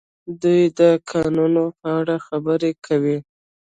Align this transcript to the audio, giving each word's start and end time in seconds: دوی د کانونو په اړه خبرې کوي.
دوی 0.41 0.61
د 0.79 0.81
کانونو 1.09 1.63
په 1.79 1.85
اړه 1.99 2.15
خبرې 2.27 2.71
کوي. 2.85 3.17